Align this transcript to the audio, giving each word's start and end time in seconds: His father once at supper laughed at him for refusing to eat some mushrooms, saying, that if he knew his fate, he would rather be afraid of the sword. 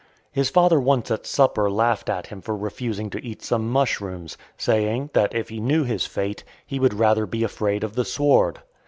His 0.31 0.49
father 0.49 0.79
once 0.79 1.11
at 1.11 1.27
supper 1.27 1.69
laughed 1.69 2.09
at 2.09 2.25
him 2.25 2.41
for 2.41 2.55
refusing 2.57 3.11
to 3.11 3.23
eat 3.23 3.43
some 3.43 3.69
mushrooms, 3.69 4.35
saying, 4.57 5.11
that 5.13 5.35
if 5.35 5.49
he 5.49 5.59
knew 5.59 5.83
his 5.83 6.07
fate, 6.07 6.43
he 6.65 6.79
would 6.79 6.95
rather 6.95 7.27
be 7.27 7.43
afraid 7.43 7.83
of 7.83 7.93
the 7.93 8.03
sword. 8.05 8.61